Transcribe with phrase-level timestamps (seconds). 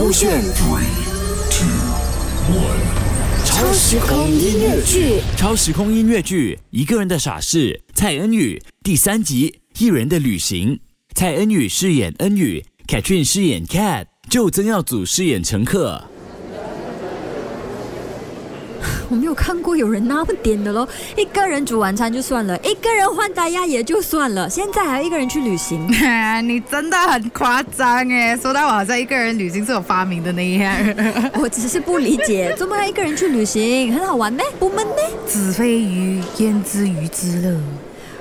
[0.00, 0.42] 勾选
[3.44, 10.76] 超时空音乐剧，超时空音乐剧《一个人的傻事》蔡恩宇第三集《一人的旅行》。
[11.14, 16.02] 蔡恩宇饰演恩宇，Katrin 饰演 Cat，就曾耀祖饰演乘客。
[19.10, 25.86] 我没有看过有人那么点的咯，一个人煮晚餐就算了，一个人换大鸭也就算了，现在还要一个人去旅行。
[26.46, 28.36] 你真的很夸张哎！
[28.36, 30.72] 说到我好像一个人旅行是我发明的那样。
[31.42, 33.92] 我只是不理解，怎么要一个人去旅行？
[33.92, 35.02] 很好玩咩，不闷呢？
[35.26, 37.60] 子非鱼，焉知鱼之乐？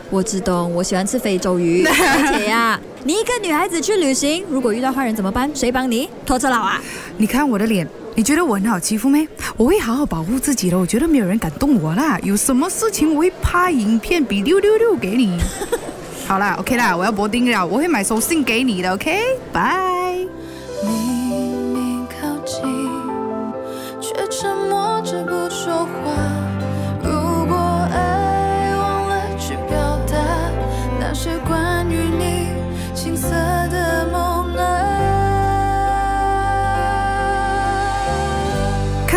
[0.10, 1.86] 我只懂，我喜欢吃非洲鱼。
[1.88, 5.50] 而且呀，你一个女孩子去旅行，如果遇到坏人怎么办？
[5.54, 6.10] 谁帮你？
[6.26, 6.82] 拖车佬啊？
[7.18, 9.28] 你看我的脸，你觉得我很好欺负没？
[9.56, 12.18] 我会好好保护自己的，我觉得没有人敢动我啦。
[12.24, 15.38] 有什么事情我会拍影片比六六六给你。
[16.28, 19.20] 好啦，OK 啦，我要博丁了，我会买手信给你的，OK，
[19.52, 19.99] 拜。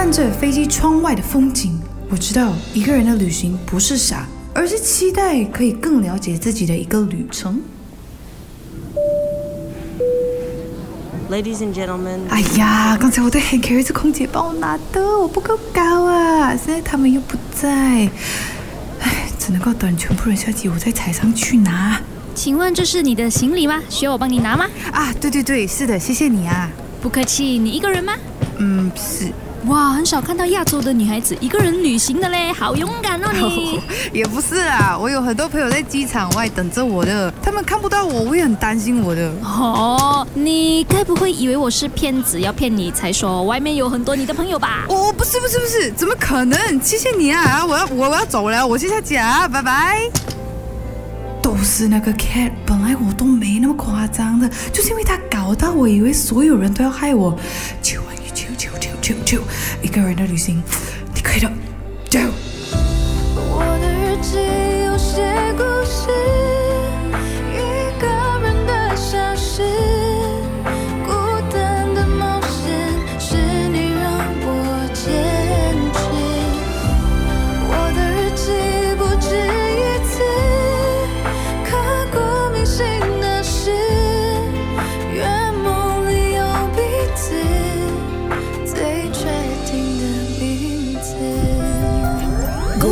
[0.03, 7.63] 看着飞机窗外的风景，我知道一个人的旅行不是傻，而是期待可以更了解自己的一个旅程。
[11.31, 16.57] Ladies and gentlemen, 哎呀，刚才我的 hand carry 是空姐帮我拿的，我不够高啊！
[16.57, 17.71] 现在他们又不在，
[18.99, 22.01] 哎，只能够等全部人下机，我再踩上去拿。
[22.35, 23.81] 请问这是你的行李吗？
[23.89, 24.67] 需要我帮你拿吗？
[24.91, 26.69] 啊，对对对，是的，谢谢你啊。
[27.01, 28.13] 不客气，你一个人吗？
[28.59, 29.33] 嗯，是，
[29.67, 33.81] 哇，很少看到亚洲的女孩子一个人旅行的嘞，好勇敢哦你！
[34.13, 39.33] 也不是啊，我有很多朋友在机场外等着我的，他们看不到我，我也很担心我的。
[39.43, 44.85] 哦，你该不会以为我是骗子，要骗你才说外面有很多你的朋友吧？
[44.89, 46.59] 哦，不是不是不是，怎么可能？
[46.83, 50.11] 谢谢你啊，我要我我要走了，我去下家，拜拜。
[51.41, 57.37] 都是那个 cat，本来我都没那么夸张的，就是因为他搞到我以为所有人都要害我。
[57.83, 58.22] 求啊你，求求
[59.33, 59.45] 求求求，
[59.83, 60.63] 一个人的旅行，
[61.15, 61.51] 你可以的，
[62.11, 62.19] 走。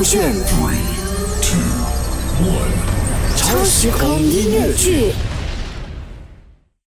[0.01, 0.35] 勾选
[3.37, 5.13] 超时空音乐剧